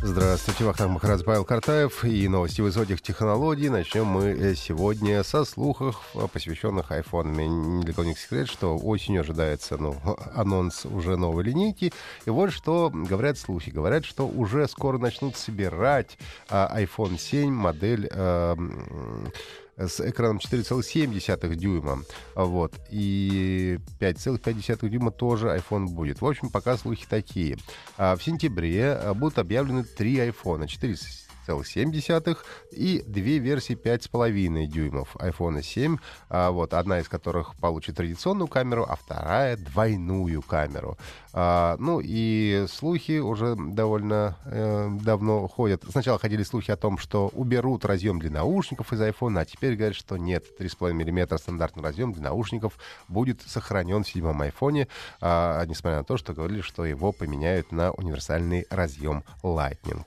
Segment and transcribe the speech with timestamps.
[0.00, 3.68] Здравствуйте, Вахтанг Махарадзе, Павел Картаев и новости высоких технологий.
[3.68, 7.34] Начнем мы э, сегодня со слухов, э, посвященных iPhone.
[7.34, 9.96] Ни для кого не секрет, что осенью ожидается ну,
[10.34, 11.92] анонс уже новой линейки.
[12.26, 13.70] И вот что говорят слухи.
[13.70, 16.16] Говорят, что уже скоро начнут собирать
[16.48, 18.08] а, iPhone 7 модель...
[18.12, 18.56] А,
[19.78, 22.02] с экраном 4,7 дюйма.
[22.34, 22.74] Вот.
[22.90, 26.20] И 5,5 дюйма тоже iPhone будет.
[26.20, 27.56] В общем, пока слухи такие.
[27.96, 30.66] А в сентябре а, будут объявлены три iPhone.
[30.66, 30.96] 4
[31.52, 32.36] 6,7
[32.72, 35.96] и две версии 5,5 дюймов iPhone 7,
[36.28, 40.98] а, вот, одна из которых получит традиционную камеру, а вторая двойную камеру.
[41.32, 45.84] А, ну и слухи уже довольно э, давно ходят.
[45.90, 49.94] Сначала ходили слухи о том, что уберут разъем для наушников из iPhone, а теперь говорят,
[49.94, 54.88] что нет, 3,5 мм стандартный разъем для наушников будет сохранен в седьмом iPhone,
[55.20, 60.04] а, несмотря на то, что говорили, что его поменяют на универсальный разъем Lightning.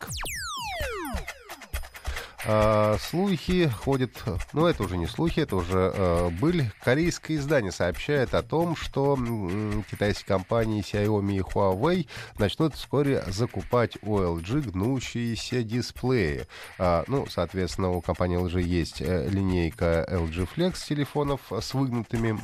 [2.44, 4.11] Э, слухи ходят,
[4.53, 6.72] ну это уже не слухи, это уже э, быль.
[6.83, 12.08] Корейское издание сообщает о том, что э, китайские компании Xiaomi и Huawei
[12.39, 16.48] начнут вскоре закупать у LG гнущиеся дисплеи.
[16.80, 22.39] Э, ну, соответственно, у компании LG есть э, линейка LG Flex телефонов с выгнутыми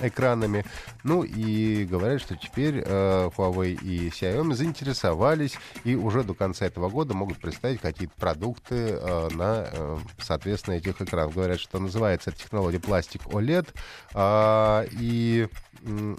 [0.00, 0.64] э, экранами.
[1.04, 6.88] Ну и говорят, что теперь э, Huawei и Xiaomi заинтересовались и уже до конца этого
[6.88, 11.34] года могут представить какие-то продукты э, на, э, соответственно, этих экранах.
[11.34, 13.68] Говорят, что называется эта технология пластик OLED,
[14.14, 15.48] э, и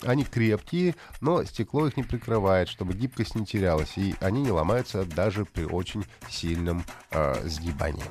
[0.03, 5.05] они крепкие, но стекло их не прикрывает, чтобы гибкость не терялась, и они не ломаются
[5.05, 8.03] даже при очень сильном э, сгибании.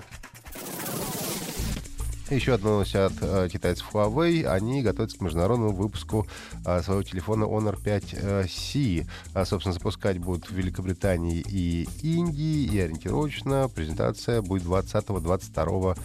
[2.31, 4.45] Еще одна новость от э, китайцев Huawei.
[4.45, 6.29] Они готовятся к международному выпуску
[6.65, 9.05] э, своего телефона Honor 5C.
[9.35, 12.73] А, собственно, запускать будут в Великобритании и Индии.
[12.73, 15.99] И ориентировочно презентация будет 20-22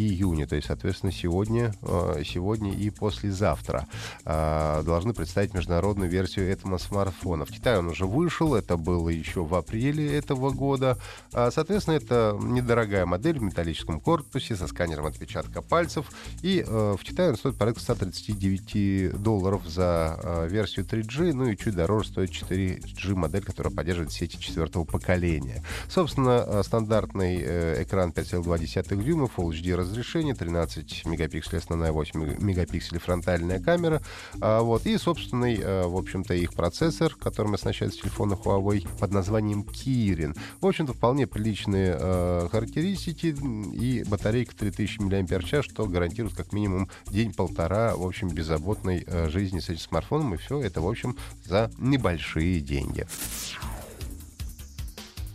[0.00, 3.86] июня, то есть, соответственно, сегодня, э, сегодня и послезавтра
[4.24, 7.44] э, должны представить международную версию этого смартфона.
[7.44, 10.98] В Китае он уже вышел, это было еще в апреле этого года.
[11.32, 16.10] А, соответственно, это недорогая модель в металлическом корпусе со сканером отпечатка пальцев.
[16.42, 21.74] И э, в Китае он стоит порядка 139 долларов за версию 3G, ну и чуть
[21.74, 25.62] дороже стоит 4G модель, которая поддерживает сети четвертого поколения.
[25.88, 34.02] Собственно, стандартный экран 5,2 дюйма Full HD разрешение, 13 мегапикселей основная, 8 мегапикселей фронтальная камера.
[34.40, 39.62] А, вот, и собственный, а, в общем-то, их процессор, которым оснащается телефон Huawei под названием
[39.62, 40.36] Kirin.
[40.60, 43.34] В общем-то, вполне приличные а, характеристики
[43.74, 49.68] и батарейка 3000 мАч, что гарантирует как минимум день-полтора, в общем, беззаботной а, жизни с
[49.68, 50.34] этим смартфоном.
[50.34, 53.06] И все это, в общем, за небольшие деньги.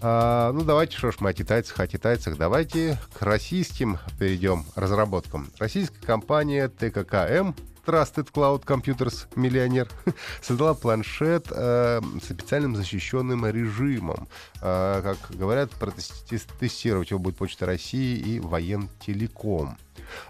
[0.01, 2.37] А, ну, давайте, что ж мы о китайцах, о китайцах.
[2.37, 5.51] Давайте к российским перейдем разработкам.
[5.59, 7.53] Российская компания ТККМ
[7.85, 9.89] Trusted Cloud Computers миллионер,
[10.41, 14.27] создала планшет э, с специальным защищенным режимом.
[14.61, 19.77] Э, как говорят, протестировать его будет Почта России и Воентелеком.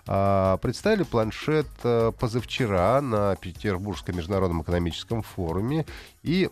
[0.08, 5.86] Э, представили планшет э, позавчера на Петербургском международном экономическом форуме.
[6.24, 6.50] И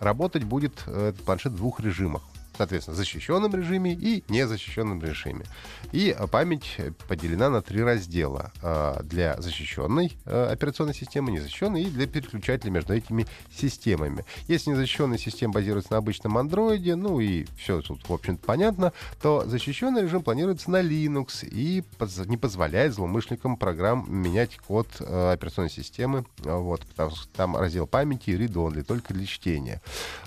[0.00, 2.22] работать будет э, этот планшет в двух режимах
[2.60, 5.46] соответственно, защищенном режиме и незащищенном режиме.
[5.92, 6.76] И э, память
[7.08, 8.52] поделена на три раздела.
[8.60, 14.26] Э, для защищенной э, операционной системы, незащищенной и для переключателя между этими системами.
[14.46, 18.92] Если незащищенная система базируется на обычном андроиде, ну и все тут, в общем-то, понятно,
[19.22, 21.82] то защищенный режим планируется на Linux и
[22.26, 28.82] не позволяет злоумышленникам программ менять код операционной системы, вот, потому что там раздел памяти read-only,
[28.82, 29.80] только для чтения.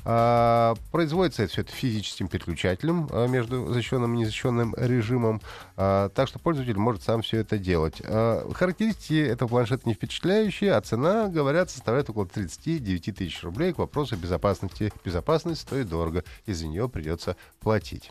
[0.04, 5.42] Производится это все это физически этим переключателем а, между защищенным и незащищенным режимом.
[5.76, 8.02] А, так что пользователь может сам все это делать.
[8.04, 13.74] А, характеристики этого планшета не впечатляющие, а цена, говорят, составляет около 39 тысяч рублей.
[13.74, 14.92] К вопросу безопасности.
[15.04, 18.10] Безопасность стоит дорого, и за нее придется платить.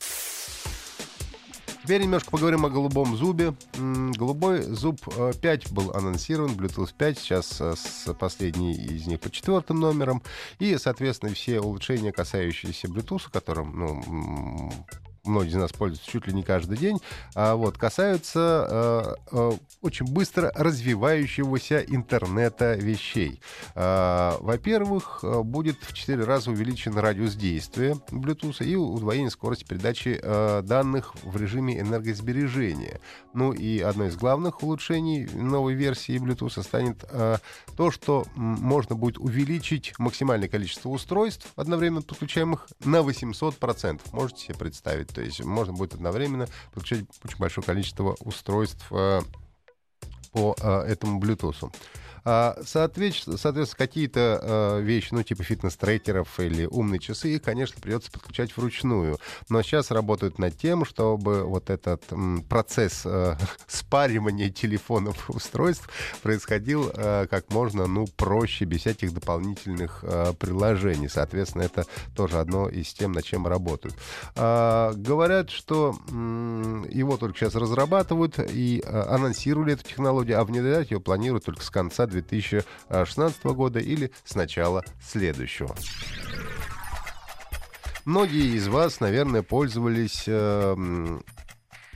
[1.82, 3.54] Теперь немножко поговорим о голубом зубе.
[3.76, 5.00] Голубой зуб
[5.40, 10.22] 5 э, был анонсирован, Bluetooth 5, сейчас э, с последней из них по четвертым номерам.
[10.60, 14.72] И, соответственно, все улучшения, касающиеся Bluetooth, которым, ну,
[15.24, 16.98] многие из нас пользуются чуть ли не каждый день,
[17.34, 23.40] а, вот, касаются э, очень быстро развивающегося интернета вещей.
[23.74, 30.20] Во-первых, будет в 4 раза увеличен радиус действия Bluetooth и удвоение скорости передачи
[30.62, 33.00] данных в режиме энергосбережения.
[33.34, 37.04] Ну и одно из главных улучшений новой версии Bluetooth станет
[37.76, 44.00] то, что можно будет увеличить максимальное количество устройств, одновременно подключаемых, на 800%.
[44.12, 45.11] Можете себе представить?
[45.12, 49.20] То есть можно будет одновременно подключать очень большое количество устройств э,
[50.32, 51.72] по э, этому Bluetooth.
[52.24, 58.56] А, соответственно, какие-то э, вещи, ну, типа фитнес-трекеров или умные часы, их, конечно, придется подключать
[58.56, 59.18] вручную.
[59.48, 62.04] Но сейчас работают над тем, чтобы вот этот
[62.48, 63.36] процесс э,
[63.66, 65.88] спаривания телефонов устройств
[66.22, 70.04] происходил как можно, ну, проще, без всяких дополнительных
[70.38, 71.08] приложений.
[71.08, 73.94] Соответственно, это тоже одно из тем, над чем работают.
[74.36, 81.00] А, говорят, что его только сейчас разрабатывают и а, анонсировали эту технологию, а внедрять ее
[81.00, 85.74] планируют только с конца 2016 года или с начала следующего.
[88.04, 91.20] Многие из вас, наверное, пользовались э,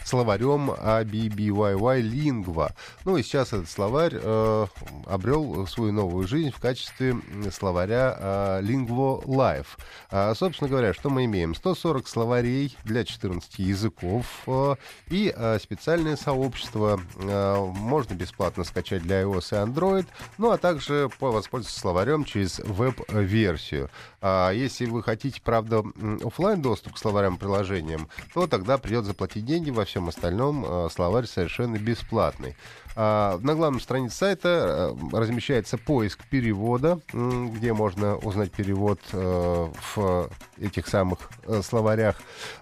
[0.06, 2.72] словарем ABBYY Lingua.
[3.04, 4.66] Ну и сейчас этот словарь э,
[5.06, 7.16] обрел свою новую жизнь в качестве
[7.52, 9.66] словаря э, Lingvo Life.
[10.10, 11.54] А, собственно говоря, что мы имеем?
[11.54, 14.76] 140 словарей для 14 языков э,
[15.08, 17.00] и э, специальное сообщество.
[17.16, 20.06] Э, можно бесплатно скачать для iOS и Android,
[20.38, 23.90] ну а также воспользоваться словарем через веб-версию.
[24.20, 25.82] А если вы хотите, правда,
[26.24, 31.24] офлайн доступ к словарям приложениям, то тогда придется заплатить деньги во всем остальном э, словарь
[31.24, 32.54] совершенно бесплатный.
[32.96, 40.30] А, на главной странице сайта э, размещается поиск перевода, где можно узнать перевод э, в
[40.58, 41.30] этих самых
[41.62, 42.16] словарях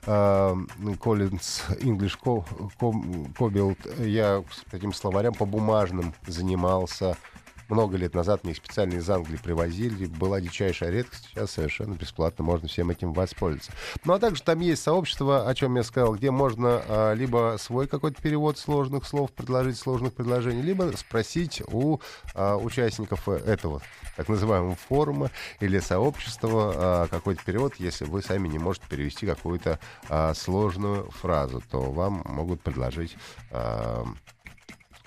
[0.06, 2.18] Collins English
[2.78, 4.06] Cobalt.
[4.06, 7.16] Я с этим словарем по бумажным занимался
[7.68, 10.06] много лет назад мне их специально из Англии привозили.
[10.06, 11.28] Была дичайшая редкость.
[11.30, 13.72] Сейчас совершенно бесплатно можно всем этим воспользоваться.
[14.04, 17.86] Ну а также там есть сообщество, о чем я сказал, где можно а, либо свой
[17.86, 22.00] какой-то перевод сложных слов предложить, сложных предложений, либо спросить у
[22.34, 23.82] а, участников этого
[24.16, 29.78] так называемого форума или сообщества а, какой-то перевод, если вы сами не можете перевести какую-то
[30.08, 33.16] а, сложную фразу, то вам могут предложить
[33.50, 34.04] а,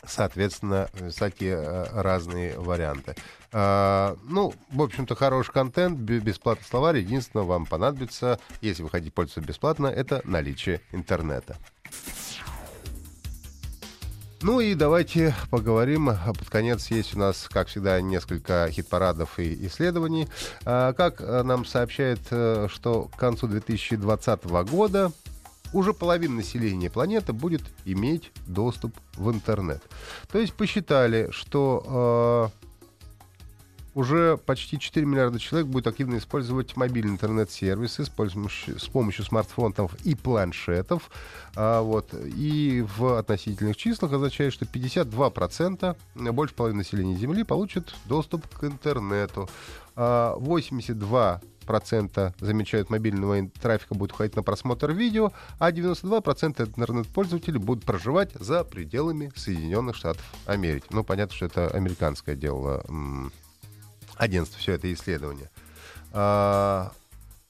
[0.07, 3.15] соответственно, всякие э, разные варианты.
[3.51, 6.97] А, ну, в общем-то, хороший контент, бесплатный словарь.
[6.97, 11.57] Единственное, вам понадобится, если вы хотите пользоваться бесплатно, это наличие интернета.
[14.43, 16.11] Ну и давайте поговорим.
[16.25, 20.27] Под конец есть у нас, как всегда, несколько хит-парадов и исследований.
[20.63, 25.11] А, как э, нам сообщает, э, что к концу 2020 года
[25.73, 29.83] уже половина населения планеты будет иметь доступ в интернет.
[30.31, 32.67] То есть посчитали, что э,
[33.97, 39.95] уже почти 4 миллиарда человек будет активно использовать мобильные интернет-сервисы с, помощью, с помощью смартфонов
[40.05, 41.09] и планшетов.
[41.55, 42.13] А, вот.
[42.13, 45.97] И в относительных числах означает, что 52%
[46.31, 49.49] больше половины населения Земли получат доступ к интернету.
[49.95, 57.85] А 82 процента замечают мобильного трафика будет уходить на просмотр видео, а 92% интернет-пользователей будут
[57.85, 60.87] проживать за пределами Соединенных Штатов Америки.
[60.89, 62.83] Ну, понятно, что это американское дело
[64.15, 65.49] агентство, все это исследование.
[66.13, 66.91] А,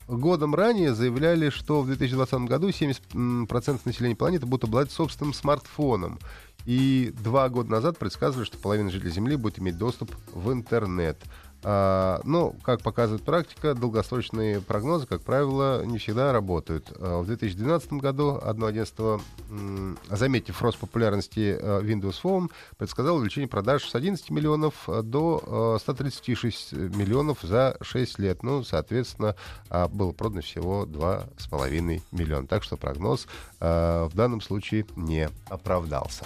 [0.08, 6.20] годом ранее заявляли, что в 2020 году 70% населения планеты будут обладать собственным смартфоном.
[6.65, 11.18] И два года назад предсказывали, что половина жителей Земли будет иметь доступ в интернет.
[11.64, 16.92] А, ну, как показывает практика, долгосрочные прогнозы, как правило, не всегда работают.
[16.96, 19.20] А, в 2012 году одно агентство,
[20.10, 27.40] заметив рост популярности а, Windows Phone, предсказало увеличение продаж с 11 миллионов до 136 миллионов
[27.42, 28.44] за 6 лет.
[28.44, 29.36] Ну, соответственно,
[29.90, 32.48] было продано всего 2,5 миллиона.
[32.48, 33.28] Так что прогноз
[33.60, 36.26] в данном случае не оправдался.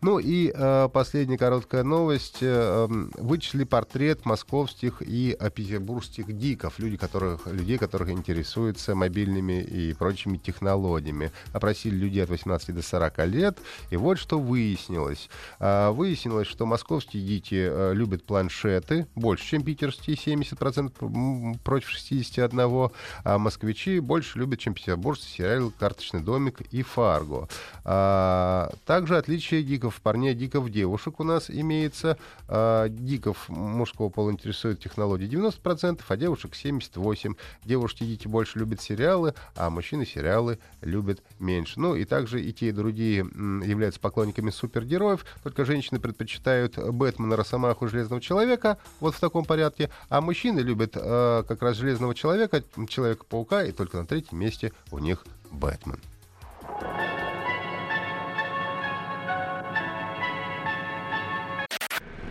[0.00, 2.38] Ну и э, последняя короткая новость.
[2.40, 10.36] Э, вычислили портрет московских и петербургских диков, люди, которых, людей, которых интересуются мобильными и прочими
[10.36, 11.32] технологиями.
[11.52, 13.58] Опросили людей от 18 до 40 лет,
[13.90, 15.28] и вот что выяснилось.
[15.58, 22.90] Э, выяснилось, что московские дики э, любят планшеты больше, чем питерские, 70% против 61,
[23.24, 27.48] а москвичи больше любят, чем петербуржцы, сериал «Карточный домик» и «Фарго».
[27.84, 32.18] А, также отличие диков парней, диков девушек у нас имеется.
[32.48, 37.36] А, диков мужского пола интересует технологии 90%, а девушек 78%.
[37.64, 41.78] Девушки дети больше любят сериалы, а мужчины сериалы любят меньше.
[41.78, 47.88] Ну и также и те, и другие являются поклонниками супергероев, только женщины предпочитают Бэтмена, Росомаху,
[47.88, 53.64] Железного Человека, вот в таком порядке, а мужчины любят э, как раз Железного Человека, Человека-паука,
[53.64, 56.00] и только на третьем месте у них Бэтмен.